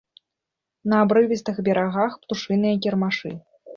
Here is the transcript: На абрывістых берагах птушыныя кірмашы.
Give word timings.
На 0.93 1.01
абрывістых 1.07 1.61
берагах 1.67 2.17
птушыныя 2.25 2.81
кірмашы. 2.87 3.29